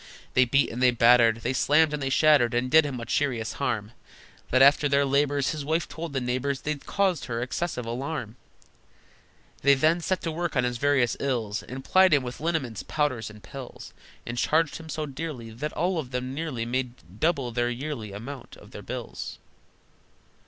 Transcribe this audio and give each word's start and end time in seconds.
They 0.33 0.45
beat 0.45 0.71
and 0.71 0.81
they 0.81 0.89
battered, 0.89 1.41
They 1.41 1.53
slammed 1.53 1.93
and 1.93 2.01
they 2.01 2.09
shattered, 2.09 2.55
And 2.55 2.71
did 2.71 2.87
him 2.87 2.97
such 2.97 3.15
serious 3.15 3.53
harm, 3.61 3.91
That, 4.49 4.63
after 4.63 4.89
their 4.89 5.05
labors, 5.05 5.51
His 5.51 5.63
wife 5.63 5.87
told 5.87 6.11
the 6.13 6.19
neighbors 6.19 6.61
They'd 6.61 6.87
caused 6.87 7.25
her 7.25 7.39
excessive 7.39 7.85
alarm! 7.85 8.35
They 9.61 9.75
then 9.75 10.01
set 10.01 10.21
to 10.21 10.31
work 10.31 10.55
on 10.57 10.63
his 10.63 10.79
various 10.79 11.15
ills, 11.19 11.61
And 11.61 11.85
plied 11.85 12.15
him 12.15 12.23
with 12.23 12.39
liniments, 12.39 12.81
powders, 12.81 13.29
and 13.29 13.43
pills, 13.43 13.93
And 14.25 14.39
charged 14.39 14.77
him 14.77 14.89
so 14.89 15.05
dearly 15.05 15.51
That 15.51 15.71
all 15.73 15.99
of 15.99 16.09
them 16.09 16.33
nearly 16.33 16.65
Made 16.65 17.19
double 17.19 17.51
the 17.51 17.71
yearly 17.71 18.11
amount 18.11 18.57
of 18.57 18.71
their 18.71 18.81
bills. 18.81 19.37